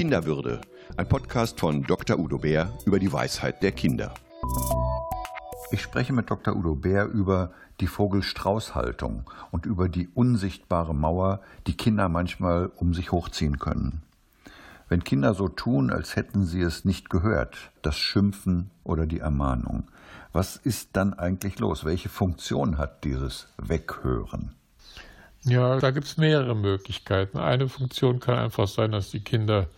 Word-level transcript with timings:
Kinderwürde, 0.00 0.62
ein 0.96 1.06
Podcast 1.06 1.60
von 1.60 1.82
Dr. 1.82 2.18
Udo 2.18 2.38
Bär 2.38 2.72
über 2.86 2.98
die 2.98 3.12
Weisheit 3.12 3.62
der 3.62 3.72
Kinder. 3.72 4.14
Ich 5.72 5.82
spreche 5.82 6.14
mit 6.14 6.30
Dr. 6.30 6.56
Udo 6.56 6.74
Bär 6.74 7.04
über 7.04 7.52
die 7.80 7.86
Vogel-Strauß-Haltung 7.86 9.30
und 9.50 9.66
über 9.66 9.90
die 9.90 10.08
unsichtbare 10.08 10.94
Mauer, 10.94 11.42
die 11.66 11.76
Kinder 11.76 12.08
manchmal 12.08 12.72
um 12.76 12.94
sich 12.94 13.12
hochziehen 13.12 13.58
können. 13.58 14.00
Wenn 14.88 15.04
Kinder 15.04 15.34
so 15.34 15.48
tun, 15.48 15.90
als 15.90 16.16
hätten 16.16 16.46
sie 16.46 16.62
es 16.62 16.86
nicht 16.86 17.10
gehört, 17.10 17.70
das 17.82 17.98
Schimpfen 17.98 18.70
oder 18.84 19.04
die 19.04 19.20
Ermahnung, 19.20 19.88
was 20.32 20.56
ist 20.56 20.96
dann 20.96 21.12
eigentlich 21.12 21.58
los? 21.58 21.84
Welche 21.84 22.08
Funktion 22.08 22.78
hat 22.78 23.04
dieses 23.04 23.48
Weghören? 23.58 24.54
Ja, 25.44 25.78
da 25.78 25.90
gibt 25.90 26.06
es 26.06 26.16
mehrere 26.16 26.54
Möglichkeiten. 26.54 27.38
Eine 27.38 27.68
Funktion 27.68 28.20
kann 28.20 28.38
einfach 28.38 28.68
sein, 28.68 28.92
dass 28.92 29.10
die 29.10 29.20
Kinder 29.20 29.68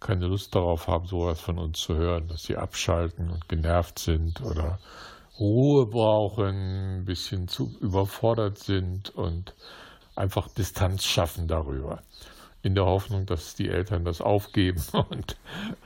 keine 0.00 0.26
Lust 0.26 0.54
darauf 0.54 0.86
haben, 0.86 1.06
sowas 1.06 1.40
von 1.40 1.58
uns 1.58 1.80
zu 1.80 1.96
hören, 1.96 2.28
dass 2.28 2.44
sie 2.44 2.56
abschalten 2.56 3.30
und 3.30 3.48
genervt 3.48 3.98
sind 3.98 4.40
oder 4.42 4.78
Ruhe 5.38 5.86
brauchen, 5.86 7.00
ein 7.00 7.04
bisschen 7.04 7.48
zu 7.48 7.74
überfordert 7.80 8.58
sind 8.58 9.10
und 9.10 9.54
einfach 10.14 10.48
Distanz 10.48 11.04
schaffen 11.04 11.48
darüber. 11.48 12.02
In 12.62 12.74
der 12.74 12.84
Hoffnung, 12.84 13.24
dass 13.24 13.54
die 13.54 13.68
Eltern 13.68 14.04
das 14.04 14.20
aufgeben 14.20 14.82
und 15.10 15.36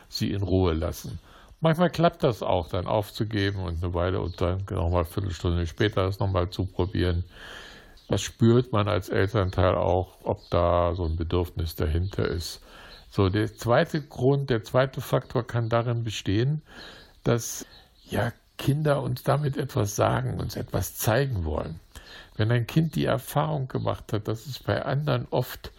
sie 0.08 0.32
in 0.32 0.42
Ruhe 0.42 0.72
lassen. 0.72 1.20
Manchmal 1.60 1.90
klappt 1.90 2.24
das 2.24 2.42
auch, 2.42 2.68
dann 2.68 2.86
aufzugeben 2.86 3.60
und 3.62 3.82
eine 3.84 3.94
Weile 3.94 4.20
und 4.20 4.40
dann 4.40 4.64
nochmal 4.68 5.02
eine 5.02 5.04
Viertelstunde 5.04 5.66
später 5.66 6.04
das 6.04 6.18
nochmal 6.18 6.50
zu 6.50 6.66
probieren. 6.66 7.24
Das 8.08 8.22
spürt 8.22 8.72
man 8.72 8.88
als 8.88 9.08
Elternteil 9.08 9.74
auch, 9.74 10.18
ob 10.24 10.48
da 10.50 10.94
so 10.94 11.04
ein 11.04 11.16
Bedürfnis 11.16 11.76
dahinter 11.76 12.26
ist. 12.26 12.60
So, 13.10 13.28
der 13.28 13.54
zweite 13.54 14.02
Grund, 14.02 14.50
der 14.50 14.64
zweite 14.64 15.00
Faktor 15.00 15.46
kann 15.46 15.68
darin 15.68 16.04
bestehen, 16.04 16.62
dass 17.24 17.66
ja 18.08 18.32
Kinder 18.58 19.02
uns 19.02 19.22
damit 19.22 19.56
etwas 19.56 19.96
sagen, 19.96 20.40
uns 20.40 20.56
etwas 20.56 20.96
zeigen 20.96 21.44
wollen. 21.44 21.80
Wenn 22.36 22.50
ein 22.50 22.66
Kind 22.66 22.94
die 22.94 23.04
Erfahrung 23.04 23.68
gemacht 23.68 24.12
hat, 24.12 24.28
dass 24.28 24.46
es 24.46 24.58
bei 24.58 24.82
anderen 24.84 25.26
oft 25.30 25.72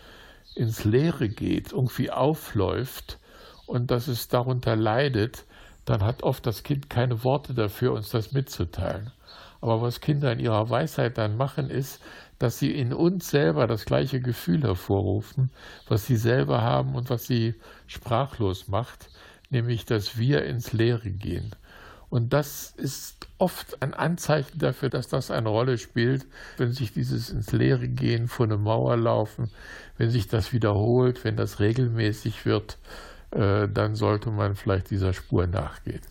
ins 0.55 0.83
Leere 0.83 1.29
geht, 1.29 1.71
irgendwie 1.71 2.11
aufläuft 2.11 3.19
und 3.65 3.89
dass 3.89 4.07
es 4.07 4.27
darunter 4.27 4.75
leidet, 4.75 5.45
dann 5.85 6.03
hat 6.03 6.23
oft 6.23 6.45
das 6.45 6.63
Kind 6.63 6.89
keine 6.89 7.23
Worte 7.23 7.53
dafür, 7.53 7.93
uns 7.93 8.09
das 8.09 8.31
mitzuteilen. 8.31 9.11
Aber 9.63 9.81
was 9.81 10.01
Kinder 10.01 10.33
in 10.33 10.39
ihrer 10.39 10.69
Weisheit 10.69 11.17
dann 11.17 11.37
machen, 11.37 11.69
ist, 11.69 12.01
dass 12.37 12.59
sie 12.59 12.71
in 12.71 12.91
uns 12.91 13.29
selber 13.29 13.65
das 13.65 13.85
gleiche 13.85 14.19
Gefühl 14.19 14.63
hervorrufen, 14.63 15.51
was 15.87 16.05
sie 16.05 16.17
selber 16.17 16.61
haben 16.61 16.95
und 16.95 17.09
was 17.09 17.27
sie 17.27 17.55
sprachlos 17.87 18.67
macht, 18.67 19.07
nämlich 19.51 19.85
dass 19.85 20.17
wir 20.17 20.43
ins 20.43 20.73
Leere 20.73 21.11
gehen. 21.11 21.55
Und 22.09 22.33
das 22.33 22.73
ist 22.75 23.29
oft 23.37 23.81
ein 23.81 23.93
Anzeichen 23.93 24.59
dafür, 24.59 24.89
dass 24.89 25.07
das 25.07 25.31
eine 25.31 25.47
Rolle 25.47 25.77
spielt, 25.77 26.25
wenn 26.57 26.73
sich 26.73 26.91
dieses 26.91 27.29
ins 27.29 27.53
Leere 27.53 27.87
gehen, 27.87 28.27
vor 28.27 28.45
eine 28.45 28.57
Mauer 28.57 28.97
laufen, 28.97 29.49
wenn 29.97 30.09
sich 30.09 30.27
das 30.27 30.51
wiederholt, 30.51 31.23
wenn 31.23 31.37
das 31.37 31.61
regelmäßig 31.61 32.45
wird 32.45 32.77
äh, 33.33 33.67
dann 33.67 33.95
sollte 33.95 34.29
man 34.29 34.55
vielleicht 34.55 34.91
dieser 34.91 35.13
Spur 35.13 35.47
nachgehen. 35.47 36.01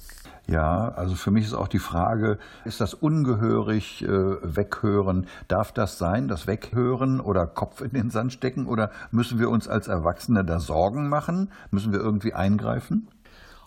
Ja, 0.49 0.89
also 0.89 1.15
für 1.15 1.31
mich 1.31 1.45
ist 1.45 1.55
auch 1.55 1.69
die 1.69 1.79
Frage, 1.79 2.39
ist 2.65 2.81
das 2.81 2.95
ungehörig 2.95 4.03
äh, 4.03 4.09
weghören? 4.09 5.29
Darf 5.49 5.73
das 5.73 5.99
sein, 5.99 6.27
das 6.27 6.47
Weghören 6.47 7.21
oder 7.21 7.47
Kopf 7.47 7.81
in 7.81 7.93
den 7.93 8.11
Sand 8.11 8.33
stecken? 8.33 8.67
Oder 8.67 8.91
müssen 9.13 9.39
wir 9.39 9.49
uns 9.51 9.69
als 9.69 9.87
Erwachsene 9.89 10.45
da 10.45 10.59
Sorgen 10.59 11.09
machen? 11.09 11.53
Müssen 11.71 11.93
wir 11.93 12.01
irgendwie 12.01 12.35
eingreifen? 12.35 13.09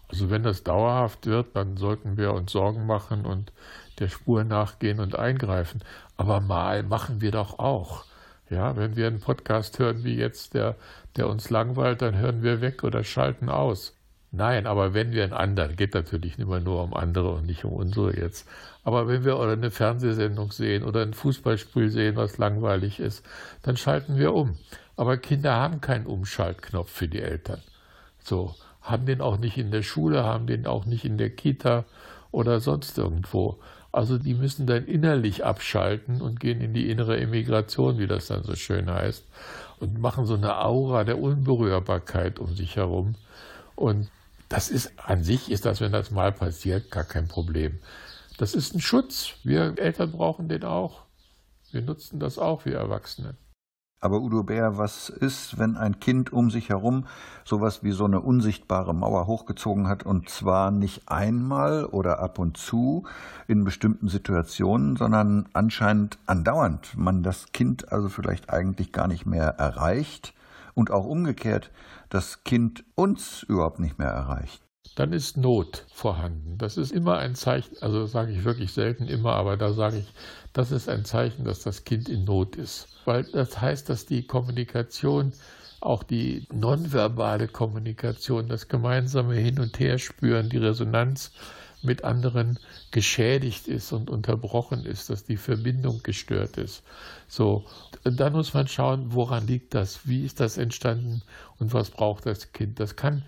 Also 0.09 0.30
wenn 0.30 0.44
das 0.44 0.64
dauerhaft 0.64 1.26
wird, 1.26 1.56
dann 1.56 1.78
sollten 1.78 2.18
wir 2.18 2.34
uns 2.34 2.52
Sorgen 2.52 2.86
machen 2.86 3.26
und 3.26 3.52
der 4.00 4.09
Spur 4.09 4.44
nachgehen 4.44 5.00
und 5.00 5.18
eingreifen. 5.18 5.81
Aber 6.18 6.41
mal 6.41 6.84
machen 6.84 7.22
wir 7.22 7.31
doch 7.31 7.58
auch. 7.58 8.06
Ja, 8.50 8.75
wenn 8.75 8.96
wir 8.96 9.08
einen 9.08 9.22
Podcast 9.22 9.80
hören 9.80 10.03
wie 10.03 10.16
jetzt, 10.16 10.53
der, 10.53 10.75
der 11.16 11.28
uns 11.28 11.50
langweilt, 11.50 12.02
dann 12.02 12.16
hören 12.16 12.44
wir 12.44 12.62
weg 12.62 12.84
oder 12.84 13.03
schalten 13.03 13.50
aus. 13.50 13.94
Nein, 14.35 14.68
aber 14.68 14.94
wenn 14.94 15.13
wir 15.13 15.23
einen 15.23 15.31
anderen, 15.31 15.78
geht 15.78 15.94
natürlich 15.94 16.38
immer 16.38 16.59
nur 16.59 16.84
um 16.84 16.94
andere 16.94 17.31
und 17.31 17.46
nicht 17.46 17.63
um 17.63 17.72
unsere 17.72 18.18
jetzt. 18.18 18.47
Aber 18.84 19.07
wenn 19.07 19.23
wir 19.23 19.40
eine 19.40 19.72
Fernsehsendung 19.72 20.51
sehen 20.51 20.84
oder 20.84 21.03
ein 21.03 21.13
Fußballspiel 21.13 21.90
sehen, 21.90 22.18
was 22.18 22.38
langweilig 22.38 23.00
ist, 23.00 23.25
dann 23.62 23.78
schalten 23.78 24.18
wir 24.18 24.34
um. 24.34 24.57
Aber 24.97 25.16
Kinder 25.18 25.53
haben 25.56 25.79
keinen 25.79 26.06
Umschaltknopf 26.06 26.91
für 26.91 27.07
die 27.07 27.22
Eltern. 27.22 27.62
So, 28.19 28.56
haben 28.81 29.06
den 29.06 29.22
auch 29.22 29.38
nicht 29.38 29.57
in 29.57 29.72
der 29.72 29.84
Schule, 29.84 30.25
haben 30.25 30.47
den 30.47 30.67
auch 30.67 30.85
nicht 30.85 31.06
in 31.06 31.17
der 31.17 31.29
Kita 31.29 31.85
oder 32.31 32.59
sonst 32.59 32.97
irgendwo. 32.97 33.57
Also 33.94 34.17
die 34.17 34.34
müssen 34.34 34.67
dann 34.67 34.85
innerlich 34.85 35.46
abschalten 35.46 36.22
und 36.22 36.41
gehen 36.41 36.59
in 36.59 36.73
die 36.73 36.90
innere 36.90 37.17
Emigration, 37.17 38.00
wie 38.00 38.07
das 38.07 38.28
dann 38.28 38.44
so 38.44 38.56
schön 38.56 38.91
heißt, 38.91 39.23
und 39.79 39.97
machen 39.97 40.25
so 40.25 40.34
eine 40.34 40.59
Aura 40.59 41.06
der 41.06 41.19
Unberührbarkeit 41.19 42.38
um 42.40 42.53
sich 42.53 42.75
herum. 42.75 43.16
Und 43.75 44.09
das 44.50 44.69
ist 44.69 44.94
an 44.97 45.23
sich, 45.23 45.51
ist 45.51 45.66
das, 45.66 45.81
wenn 45.81 45.91
das 45.91 46.11
mal 46.11 46.31
passiert, 46.31 46.91
gar 46.91 47.03
kein 47.03 47.28
Problem. 47.28 47.79
Das 48.38 48.53
ist 48.53 48.75
ein 48.75 48.81
Schutz. 48.81 49.33
Wir 49.44 49.78
Eltern 49.78 50.11
brauchen 50.11 50.50
den 50.50 50.63
auch. 50.63 51.06
Wir 51.72 51.81
nutzen 51.81 52.19
das 52.19 52.38
auch, 52.38 52.66
wir 52.66 52.78
Erwachsene. 52.78 53.35
Aber 54.01 54.22
Udo 54.22 54.44
Bär, 54.44 54.78
was 54.78 55.09
ist, 55.09 55.57
wenn 55.57 55.78
ein 55.78 56.00
Kind 56.00 56.31
um 56.31 56.51
sich 56.51 56.69
herum 56.69 57.07
sowas 57.44 57.81
wie 57.81 57.91
so 57.91 58.05
eine 58.05 58.19
unsichtbare 58.19 58.94
Mauer 58.94 59.25
hochgezogen 59.25 59.88
hat 59.88 60.05
und 60.05 60.29
zwar 60.29 60.69
nicht 60.69 61.09
einmal 61.09 61.85
oder 61.85 62.19
ab 62.19 62.38
und 62.38 62.55
zu 62.57 63.05
in 63.47 63.63
bestimmten 63.63 64.07
Situationen, 64.07 64.95
sondern 64.95 65.47
anscheinend 65.53 66.19
andauernd 66.28 66.95
man 66.95 67.23
das 67.23 67.51
Kind 67.51 67.91
also 67.91 68.09
vielleicht 68.09 68.51
eigentlich 68.51 68.91
gar 68.91 69.07
nicht 69.07 69.25
mehr 69.25 69.47
erreicht 69.47 70.35
und 70.75 70.91
auch 70.91 71.06
umgekehrt 71.06 71.72
das 72.09 72.44
Kind 72.44 72.86
uns 72.94 73.41
überhaupt 73.44 73.80
nicht 73.80 73.97
mehr 73.97 74.09
erreicht? 74.09 74.66
dann 74.96 75.12
ist 75.12 75.36
Not 75.38 75.86
vorhanden. 75.91 76.58
Das 76.58 76.78
ist 76.78 76.91
immer 76.91 77.18
ein 77.18 77.36
Zeichen, 77.36 77.75
also 77.81 78.06
sage 78.06 78.31
ich 78.31 78.46
wirklich 78.46 78.72
selten 78.72 79.08
immer, 79.08 79.34
aber 79.34 79.58
da 79.58 79.74
sage 79.74 79.97
ich, 79.97 80.14
das 80.53 80.72
ist 80.72 80.88
ein 80.88 81.03
Zeichen, 81.03 81.44
dass 81.44 81.62
das 81.64 81.84
Kind 81.84 82.08
in 82.08 82.24
Not 82.24 82.56
ist. 82.56 82.88
Weil 83.03 83.24
das 83.24 83.59
heißt, 83.59 83.90
dass 83.90 84.06
die 84.06 84.25
Kommunikation, 84.25 85.34
auch 85.81 86.02
die 86.02 86.47
nonverbale 86.52 87.50
Kommunikation, 87.50 88.47
das 88.47 88.69
gemeinsame 88.69 89.35
Hin- 89.35 89.59
und 89.59 89.78
Herspüren, 89.78 90.50
die 90.50 90.58
Resonanz 90.58 91.31
mit 91.85 92.03
anderen 92.03 92.59
geschädigt 92.91 93.68
ist 93.68 93.91
und 93.91 94.09
unterbrochen 94.09 94.85
ist, 94.85 95.09
dass 95.09 95.23
die 95.23 95.38
Verbindung 95.38 96.01
gestört 96.03 96.57
ist. 96.57 96.84
So, 97.28 97.66
und 98.03 98.19
dann 98.19 98.34
muss 98.34 98.53
man 98.53 98.68
schauen, 98.68 99.13
woran 99.13 99.47
liegt 99.47 99.73
das, 99.73 100.07
wie 100.07 100.25
ist 100.25 100.40
das 100.40 100.57
entstanden 100.57 101.22
und 101.59 101.73
was 101.73 101.90
braucht 101.91 102.25
das 102.25 102.51
Kind. 102.51 102.79
Das 102.79 102.96
kann 102.96 103.23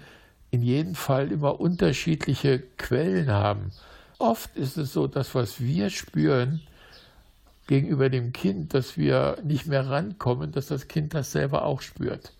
in 0.51 0.61
jedem 0.61 0.95
Fall 0.95 1.31
immer 1.31 1.59
unterschiedliche 1.59 2.59
Quellen 2.77 3.31
haben. 3.31 3.71
Oft 4.19 4.55
ist 4.55 4.77
es 4.77 4.93
so, 4.93 5.07
dass 5.07 5.35
was 5.35 5.59
wir 5.59 5.89
spüren 5.89 6.61
gegenüber 7.67 8.09
dem 8.09 8.31
Kind, 8.33 8.73
dass 8.73 8.97
wir 8.97 9.37
nicht 9.43 9.67
mehr 9.67 9.87
rankommen, 9.89 10.51
dass 10.51 10.67
das 10.67 10.87
Kind 10.87 11.13
das 11.13 11.31
selber 11.31 11.63
auch 11.63 11.81
spürt, 11.81 12.33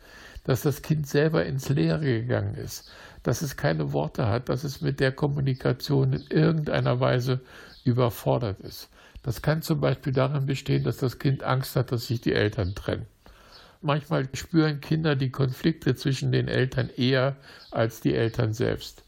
dass 0.45 0.61
das 0.61 0.81
Kind 0.81 1.07
selber 1.07 1.45
ins 1.45 1.69
Leere 1.69 2.05
gegangen 2.05 2.55
ist, 2.55 2.89
dass 3.27 3.41
es 3.41 3.57
keine 3.57 3.91
Worte 3.91 4.27
hat, 4.27 4.47
dass 4.47 4.63
es 4.63 4.79
mit 4.79 5.01
der 5.01 5.11
Kommunikation 5.11 6.13
in 6.13 6.25
irgendeiner 6.29 7.01
Weise 7.01 7.41
überfordert 7.83 8.61
ist. 8.61 8.87
Das 9.21 9.41
kann 9.41 9.61
zum 9.61 9.81
Beispiel 9.81 10.13
darin 10.13 10.45
bestehen, 10.45 10.85
dass 10.85 10.95
das 10.95 11.19
Kind 11.19 11.43
Angst 11.43 11.75
hat, 11.75 11.91
dass 11.91 12.07
sich 12.07 12.21
die 12.21 12.31
Eltern 12.31 12.73
trennen. 12.73 13.05
Manchmal 13.81 14.29
spüren 14.33 14.79
Kinder 14.79 15.17
die 15.17 15.29
Konflikte 15.29 15.93
zwischen 15.95 16.31
den 16.31 16.47
Eltern 16.47 16.89
eher 16.95 17.35
als 17.69 17.99
die 17.99 18.15
Eltern 18.15 18.53
selbst. 18.53 19.03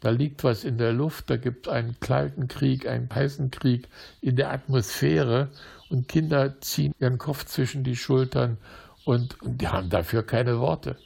Da 0.00 0.10
liegt 0.10 0.42
was 0.42 0.64
in 0.64 0.76
der 0.76 0.92
Luft, 0.92 1.30
da 1.30 1.36
gibt 1.36 1.68
es 1.68 1.72
einen 1.72 1.94
kalten 2.00 2.48
Krieg, 2.48 2.88
einen 2.88 3.08
heißen 3.14 3.52
Krieg 3.52 3.86
in 4.20 4.34
der 4.34 4.50
Atmosphäre 4.50 5.46
und 5.90 6.08
Kinder 6.08 6.60
ziehen 6.60 6.92
ihren 6.98 7.18
Kopf 7.18 7.44
zwischen 7.44 7.84
die 7.84 7.94
Schultern 7.94 8.58
und, 9.04 9.40
und 9.42 9.62
die 9.62 9.68
haben 9.68 9.90
dafür 9.90 10.24
keine 10.24 10.58
Worte. 10.58 10.96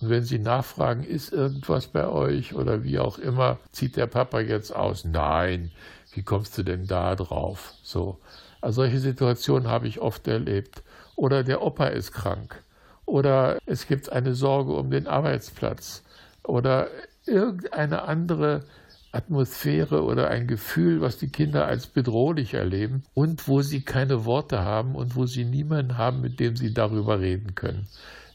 Und 0.00 0.10
wenn 0.10 0.24
sie 0.24 0.38
nachfragen, 0.38 1.02
ist 1.02 1.32
irgendwas 1.32 1.88
bei 1.88 2.08
euch 2.08 2.54
oder 2.54 2.84
wie 2.84 2.98
auch 2.98 3.18
immer, 3.18 3.58
zieht 3.72 3.96
der 3.96 4.06
Papa 4.06 4.40
jetzt 4.40 4.74
aus. 4.74 5.04
Nein, 5.04 5.72
wie 6.12 6.22
kommst 6.22 6.56
du 6.56 6.62
denn 6.62 6.86
da 6.86 7.14
drauf? 7.16 7.74
So. 7.82 8.18
Also 8.60 8.82
solche 8.82 8.98
Situationen 8.98 9.68
habe 9.68 9.88
ich 9.88 10.00
oft 10.00 10.26
erlebt 10.26 10.82
oder 11.16 11.44
der 11.44 11.62
Opa 11.62 11.86
ist 11.86 12.12
krank 12.12 12.62
oder 13.06 13.58
es 13.66 13.86
gibt 13.86 14.10
eine 14.10 14.34
Sorge 14.34 14.72
um 14.72 14.90
den 14.90 15.06
Arbeitsplatz 15.06 16.02
oder 16.42 16.88
irgendeine 17.24 18.02
andere 18.02 18.64
Atmosphäre 19.12 20.04
oder 20.04 20.28
ein 20.28 20.46
Gefühl, 20.46 21.00
was 21.00 21.18
die 21.18 21.30
Kinder 21.30 21.66
als 21.66 21.86
bedrohlich 21.86 22.54
erleben 22.54 23.04
und 23.14 23.48
wo 23.48 23.62
sie 23.62 23.80
keine 23.80 24.24
Worte 24.24 24.60
haben 24.60 24.94
und 24.94 25.16
wo 25.16 25.26
sie 25.26 25.44
niemanden 25.44 25.96
haben, 25.96 26.20
mit 26.20 26.40
dem 26.40 26.56
sie 26.56 26.74
darüber 26.74 27.20
reden 27.20 27.54
können. 27.54 27.88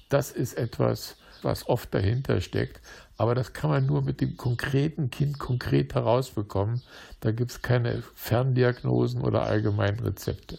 Das 0.10 0.32
ist 0.32 0.58
etwas, 0.58 1.18
was 1.44 1.68
oft 1.68 1.94
dahinter 1.94 2.42
steckt. 2.42 2.82
Aber 3.18 3.36
das 3.36 3.54
kann 3.54 3.70
man 3.70 3.86
nur 3.86 4.02
mit 4.02 4.22
dem 4.22 4.38
konkreten 4.38 5.10
Kind 5.10 5.40
konkret 5.40 5.94
herausbekommen. 5.94 6.82
Da 7.20 7.32
gibt 7.32 7.52
es 7.52 7.62
keine 7.62 8.04
Ferndiagnosen 8.16 9.22
oder 9.22 9.44
allgemeinen 9.44 10.00
Rezepte. 10.00 10.58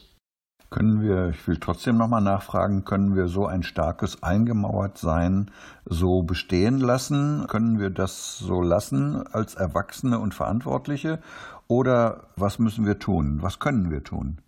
Können 0.70 1.02
wir, 1.02 1.28
ich 1.28 1.46
will 1.46 1.58
trotzdem 1.58 1.98
nochmal 1.98 2.20
nachfragen, 2.20 2.84
können 2.84 3.14
wir 3.14 3.28
so 3.28 3.46
ein 3.46 3.62
starkes 3.62 4.24
Eingemauertsein 4.24 5.52
so 5.84 6.22
bestehen 6.22 6.80
lassen? 6.80 7.46
Können 7.46 7.78
wir 7.78 7.90
das 7.90 8.38
so 8.38 8.60
lassen 8.60 9.24
als 9.28 9.54
Erwachsene 9.54 10.18
und 10.18 10.34
Verantwortliche? 10.34 11.20
Oder 11.68 12.28
was 12.34 12.58
müssen 12.58 12.86
wir 12.86 12.98
tun? 12.98 13.40
Was 13.40 13.60
können 13.60 13.90
wir 13.90 14.02
tun? 14.02 14.38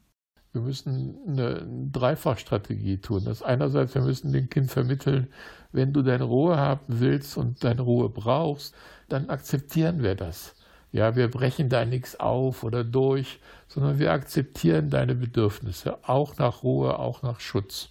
Wir 0.56 0.62
müssen 0.62 1.18
eine 1.26 1.66
Dreifachstrategie 1.92 2.96
tun. 2.96 3.24
Das 3.26 3.42
einerseits, 3.42 3.94
wir 3.94 4.00
müssen 4.00 4.32
dem 4.32 4.48
Kind 4.48 4.70
vermitteln, 4.70 5.28
wenn 5.70 5.92
du 5.92 6.00
deine 6.00 6.24
Ruhe 6.24 6.56
haben 6.56 6.80
willst 6.88 7.36
und 7.36 7.62
deine 7.62 7.82
Ruhe 7.82 8.08
brauchst, 8.08 8.74
dann 9.10 9.28
akzeptieren 9.28 10.02
wir 10.02 10.14
das. 10.14 10.54
Ja, 10.92 11.14
wir 11.14 11.30
brechen 11.30 11.68
da 11.68 11.84
nichts 11.84 12.18
auf 12.18 12.64
oder 12.64 12.84
durch, 12.84 13.38
sondern 13.68 13.98
wir 13.98 14.12
akzeptieren 14.12 14.88
deine 14.88 15.14
Bedürfnisse, 15.14 15.98
auch 16.08 16.38
nach 16.38 16.62
Ruhe, 16.62 16.98
auch 16.98 17.20
nach 17.22 17.40
Schutz. 17.40 17.90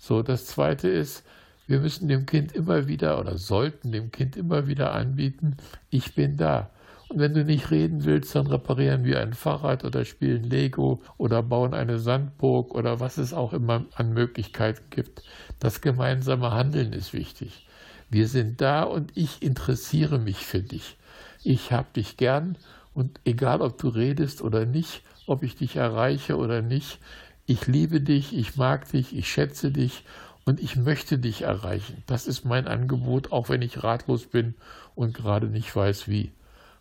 So, 0.00 0.22
das 0.24 0.46
zweite 0.46 0.88
ist, 0.88 1.22
wir 1.68 1.78
müssen 1.78 2.08
dem 2.08 2.26
Kind 2.26 2.50
immer 2.50 2.88
wieder 2.88 3.20
oder 3.20 3.38
sollten 3.38 3.92
dem 3.92 4.10
Kind 4.10 4.36
immer 4.36 4.66
wieder 4.66 4.92
anbieten, 4.94 5.58
ich 5.90 6.16
bin 6.16 6.36
da. 6.36 6.70
Und 7.10 7.18
wenn 7.18 7.34
du 7.34 7.44
nicht 7.44 7.72
reden 7.72 8.04
willst, 8.04 8.36
dann 8.36 8.46
reparieren 8.46 9.04
wir 9.04 9.20
ein 9.20 9.32
Fahrrad 9.32 9.84
oder 9.84 10.04
spielen 10.04 10.44
Lego 10.44 11.02
oder 11.18 11.42
bauen 11.42 11.74
eine 11.74 11.98
Sandburg 11.98 12.72
oder 12.72 13.00
was 13.00 13.18
es 13.18 13.34
auch 13.34 13.52
immer 13.52 13.84
an 13.96 14.14
Möglichkeiten 14.14 14.84
gibt. 14.90 15.24
Das 15.58 15.80
gemeinsame 15.80 16.52
Handeln 16.52 16.92
ist 16.92 17.12
wichtig. 17.12 17.66
Wir 18.10 18.28
sind 18.28 18.60
da 18.60 18.84
und 18.84 19.10
ich 19.16 19.42
interessiere 19.42 20.20
mich 20.20 20.46
für 20.46 20.60
dich. 20.60 20.98
Ich 21.42 21.72
habe 21.72 21.88
dich 21.96 22.16
gern 22.16 22.56
und 22.94 23.18
egal 23.24 23.60
ob 23.60 23.76
du 23.78 23.88
redest 23.88 24.40
oder 24.40 24.64
nicht, 24.64 25.02
ob 25.26 25.42
ich 25.42 25.56
dich 25.56 25.74
erreiche 25.74 26.36
oder 26.36 26.62
nicht, 26.62 27.00
ich 27.44 27.66
liebe 27.66 28.00
dich, 28.00 28.36
ich 28.36 28.56
mag 28.56 28.88
dich, 28.88 29.16
ich 29.16 29.28
schätze 29.28 29.72
dich 29.72 30.04
und 30.44 30.60
ich 30.60 30.76
möchte 30.76 31.18
dich 31.18 31.42
erreichen. 31.42 32.04
Das 32.06 32.28
ist 32.28 32.44
mein 32.44 32.68
Angebot, 32.68 33.32
auch 33.32 33.48
wenn 33.48 33.62
ich 33.62 33.82
ratlos 33.82 34.26
bin 34.26 34.54
und 34.94 35.12
gerade 35.12 35.48
nicht 35.48 35.74
weiß 35.74 36.06
wie. 36.06 36.30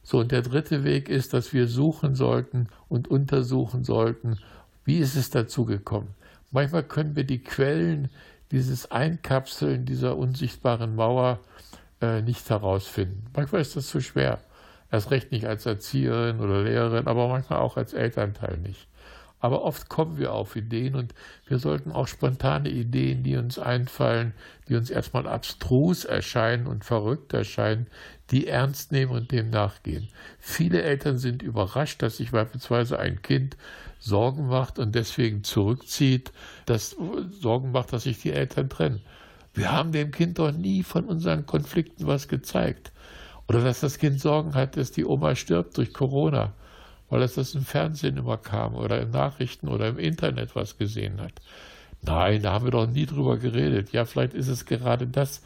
So, 0.04 0.20
und 0.20 0.32
der 0.32 0.42
dritte 0.42 0.84
Weg 0.84 1.10
ist, 1.10 1.34
dass 1.34 1.54
wir 1.54 1.68
suchen 1.68 2.16
sollten 2.16 2.68
und 2.88 3.08
untersuchen 3.08 3.84
sollten, 3.84 4.38
wie 4.86 4.98
ist 4.98 5.16
es 5.16 5.30
dazu 5.30 5.66
gekommen. 5.66 6.16
Manchmal 6.52 6.84
können 6.84 7.16
wir 7.16 7.26
die 7.26 7.44
Quellen 7.44 8.10
dieses 8.52 8.90
Einkapseln 8.92 9.86
dieser 9.86 10.18
unsichtbaren 10.18 10.96
Mauer 10.96 11.40
äh, 12.02 12.22
nicht 12.22 12.50
herausfinden. 12.50 13.26
Manchmal 13.36 13.62
ist 13.62 13.76
das 13.76 13.88
zu 13.88 14.02
schwer. 14.02 14.40
Erst 14.92 15.12
recht 15.12 15.32
nicht 15.32 15.46
als 15.46 15.66
Erzieherin 15.68 16.40
oder 16.40 16.64
Lehrerin, 16.64 17.08
aber 17.08 17.28
manchmal 17.28 17.60
auch 17.60 17.78
als 17.78 17.94
Elternteil 17.94 18.58
nicht. 18.58 18.88
Aber 19.40 19.64
oft 19.64 19.88
kommen 19.88 20.18
wir 20.18 20.34
auf 20.34 20.56
Ideen 20.56 20.96
und 20.96 21.14
wir 21.48 21.60
sollten 21.60 21.92
auch 21.92 22.08
spontane 22.08 22.70
Ideen, 22.70 23.24
die 23.24 23.38
uns 23.38 23.58
einfallen, 23.58 24.34
die 24.68 24.76
uns 24.76 24.90
erstmal 24.90 25.28
abstrus 25.28 26.04
erscheinen 26.04 26.68
und 26.68 26.84
verrückt 26.84 27.34
erscheinen, 27.34 27.88
die 28.32 28.48
ernst 28.48 28.92
nehmen 28.92 29.14
und 29.14 29.32
dem 29.32 29.50
nachgehen. 29.50 30.10
Viele 30.40 30.82
Eltern 30.82 31.18
sind 31.18 31.42
überrascht, 31.42 32.02
dass 32.02 32.18
sich 32.18 32.32
beispielsweise 32.32 33.00
ein 33.00 33.22
Kind 33.22 33.56
Sorgen 33.98 34.48
macht 34.48 34.78
und 34.78 34.94
deswegen 34.94 35.44
zurückzieht, 35.44 36.32
das 36.66 36.96
Sorgen 37.32 37.72
macht, 37.72 37.94
dass 37.94 38.04
sich 38.04 38.22
die 38.22 38.32
Eltern 38.32 38.70
trennen. 38.70 39.02
Wir 39.54 39.72
haben 39.72 39.92
dem 39.92 40.12
Kind 40.12 40.40
doch 40.40 40.52
nie 40.52 40.84
von 40.84 41.06
unseren 41.06 41.46
Konflikten 41.46 42.08
was 42.08 42.28
gezeigt. 42.28 42.92
Oder 43.48 43.64
dass 43.64 43.80
das 43.80 43.98
Kind 43.98 44.22
Sorgen 44.22 44.54
hat, 44.54 44.78
dass 44.78 44.92
die 44.92 45.06
Oma 45.06 45.36
stirbt 45.36 45.78
durch 45.78 45.92
Corona 45.92 46.54
weil 47.10 47.22
es 47.22 47.36
das 47.36 47.56
im 47.56 47.64
Fernsehen 47.64 48.18
immer 48.18 48.38
kam 48.38 48.76
oder 48.76 49.02
in 49.02 49.12
Nachrichten 49.12 49.68
oder 49.68 49.88
im 49.88 50.00
Internet 50.00 50.56
was 50.56 50.78
gesehen 50.78 51.22
hat. 51.22 51.34
Nein, 52.02 52.42
da 52.42 52.54
haben 52.54 52.66
wir 52.66 52.72
doch 52.72 52.88
nie 52.88 53.06
drüber 53.06 53.38
geredet. 53.38 53.92
Ja, 53.92 54.06
vielleicht 54.06 54.34
ist 54.34 54.48
es 54.48 54.66
gerade 54.66 55.08
das, 55.08 55.44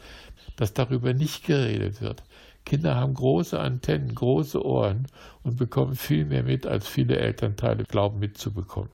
dass 0.56 0.72
darüber 0.72 1.12
nicht 1.12 1.44
geredet 1.44 2.00
wird. 2.00 2.22
Kinder 2.64 2.94
haben 2.94 3.14
große 3.14 3.58
Antennen, 3.58 4.14
große 4.14 4.64
Ohren 4.64 5.06
und 5.42 5.56
bekommen 5.56 5.96
viel 5.96 6.24
mehr 6.24 6.42
mit, 6.42 6.66
als 6.66 6.86
viele 6.88 7.16
Elternteile 7.16 7.84
glauben 7.84 8.20
mitzubekommen. 8.20 8.90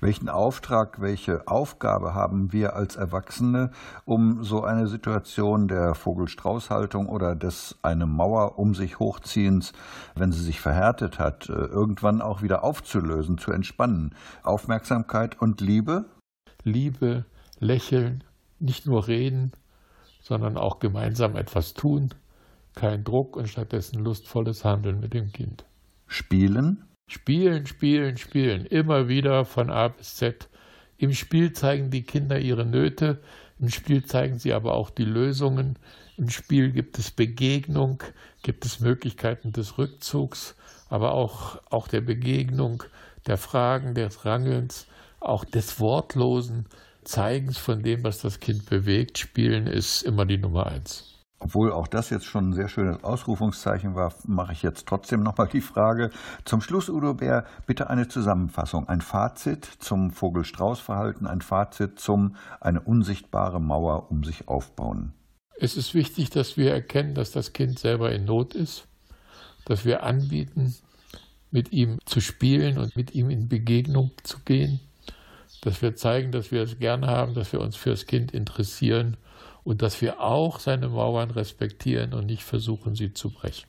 Welchen 0.00 0.28
Auftrag, 0.28 1.00
welche 1.00 1.46
Aufgabe 1.48 2.14
haben 2.14 2.52
wir 2.52 2.74
als 2.74 2.96
Erwachsene, 2.96 3.70
um 4.04 4.42
so 4.44 4.62
eine 4.62 4.86
Situation 4.86 5.68
der 5.68 5.94
Vogel-Strauß-Haltung 5.94 7.08
oder 7.08 7.34
des 7.34 7.78
eine 7.82 8.06
Mauer 8.06 8.58
um 8.58 8.74
sich 8.74 8.98
hochziehens, 8.98 9.72
wenn 10.14 10.32
sie 10.32 10.42
sich 10.42 10.60
verhärtet 10.60 11.18
hat, 11.18 11.48
äh, 11.48 11.52
irgendwann 11.52 12.20
auch 12.20 12.42
wieder 12.42 12.64
aufzulösen, 12.64 13.38
zu 13.38 13.52
entspannen? 13.52 14.14
Aufmerksamkeit 14.42 15.40
und 15.40 15.60
Liebe? 15.60 16.06
Liebe, 16.64 17.24
lächeln, 17.58 18.24
nicht 18.58 18.86
nur 18.86 19.06
reden, 19.06 19.52
sondern 20.20 20.56
auch 20.56 20.80
gemeinsam 20.80 21.36
etwas 21.36 21.74
tun, 21.74 22.10
kein 22.74 23.04
Druck 23.04 23.36
und 23.36 23.48
stattdessen 23.48 24.00
lustvolles 24.00 24.64
Handeln 24.64 25.00
mit 25.00 25.14
dem 25.14 25.32
Kind. 25.32 25.64
Spielen? 26.06 26.84
Spielen, 27.06 27.66
spielen, 27.66 28.16
spielen, 28.16 28.64
immer 28.64 29.08
wieder 29.08 29.44
von 29.44 29.70
A 29.70 29.88
bis 29.88 30.16
Z. 30.16 30.48
Im 30.96 31.12
Spiel 31.12 31.52
zeigen 31.52 31.90
die 31.90 32.02
Kinder 32.02 32.38
ihre 32.38 32.64
Nöte, 32.64 33.20
im 33.60 33.68
Spiel 33.68 34.04
zeigen 34.04 34.38
sie 34.38 34.52
aber 34.52 34.74
auch 34.74 34.90
die 34.90 35.04
Lösungen. 35.04 35.78
Im 36.16 36.30
Spiel 36.30 36.72
gibt 36.72 36.98
es 36.98 37.10
Begegnung, 37.10 38.02
gibt 38.42 38.64
es 38.64 38.80
Möglichkeiten 38.80 39.52
des 39.52 39.78
Rückzugs, 39.78 40.56
aber 40.88 41.12
auch, 41.12 41.60
auch 41.70 41.88
der 41.88 42.00
Begegnung, 42.00 42.82
der 43.26 43.36
Fragen, 43.36 43.94
des 43.94 44.24
Rangelns, 44.24 44.86
auch 45.20 45.44
des 45.44 45.80
wortlosen 45.80 46.66
Zeigens 47.04 47.58
von 47.58 47.82
dem, 47.82 48.02
was 48.02 48.18
das 48.18 48.40
Kind 48.40 48.66
bewegt. 48.66 49.18
Spielen 49.18 49.66
ist 49.66 50.02
immer 50.02 50.24
die 50.24 50.38
Nummer 50.38 50.66
eins. 50.66 51.13
Obwohl 51.44 51.72
auch 51.72 51.86
das 51.86 52.08
jetzt 52.08 52.24
schon 52.24 52.48
ein 52.48 52.52
sehr 52.54 52.68
schönes 52.68 53.04
Ausrufungszeichen 53.04 53.94
war, 53.94 54.14
mache 54.26 54.54
ich 54.54 54.62
jetzt 54.62 54.86
trotzdem 54.86 55.22
nochmal 55.22 55.46
die 55.46 55.60
Frage. 55.60 56.10
Zum 56.46 56.62
Schluss, 56.62 56.88
Udo 56.88 57.12
Bär, 57.12 57.44
bitte 57.66 57.90
eine 57.90 58.08
Zusammenfassung, 58.08 58.88
ein 58.88 59.02
Fazit 59.02 59.66
zum 59.78 60.10
Vogel-Strauß-Verhalten, 60.10 61.26
ein 61.26 61.42
Fazit 61.42 62.00
zum 62.00 62.36
eine 62.62 62.80
unsichtbare 62.80 63.60
Mauer 63.60 64.10
um 64.10 64.24
sich 64.24 64.48
aufbauen. 64.48 65.12
Es 65.60 65.76
ist 65.76 65.92
wichtig, 65.92 66.30
dass 66.30 66.56
wir 66.56 66.72
erkennen, 66.72 67.14
dass 67.14 67.30
das 67.30 67.52
Kind 67.52 67.78
selber 67.78 68.10
in 68.10 68.24
Not 68.24 68.54
ist, 68.54 68.88
dass 69.66 69.84
wir 69.84 70.02
anbieten, 70.02 70.74
mit 71.50 71.72
ihm 71.72 71.98
zu 72.06 72.22
spielen 72.22 72.78
und 72.78 72.96
mit 72.96 73.14
ihm 73.14 73.28
in 73.28 73.50
Begegnung 73.50 74.12
zu 74.22 74.38
gehen, 74.46 74.80
dass 75.64 75.80
wir 75.82 75.96
zeigen, 75.96 76.30
dass 76.30 76.52
wir 76.52 76.62
es 76.62 76.78
gern 76.78 77.06
haben, 77.06 77.34
dass 77.34 77.52
wir 77.52 77.60
uns 77.60 77.76
für 77.76 77.90
das 77.90 78.06
Kind 78.06 78.32
interessieren 78.32 79.16
und 79.64 79.82
dass 79.82 80.00
wir 80.02 80.20
auch 80.20 80.60
seine 80.60 80.88
Mauern 80.88 81.30
respektieren 81.30 82.12
und 82.12 82.26
nicht 82.26 82.44
versuchen, 82.44 82.94
sie 82.94 83.14
zu 83.14 83.30
brechen. 83.30 83.66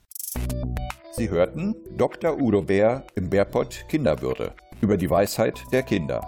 Sie 1.14 1.30
hörten 1.30 1.75
Dr. 1.96 2.38
Udo 2.38 2.62
Bär 2.62 3.06
im 3.16 3.30
Bärpott 3.30 3.86
Kinderwürde 3.88 4.54
über 4.82 4.98
die 4.98 5.10
Weisheit 5.10 5.64
der 5.72 5.84
Kinder. 5.84 6.28